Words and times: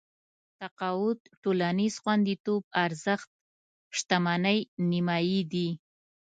تقاعد 0.59 1.17
ټولنيز 1.43 1.93
خونديتوب 2.03 2.61
ارزښت 2.85 3.29
شتمنۍ 3.97 4.59
نيمايي 4.89 5.41
دي. 5.51 5.69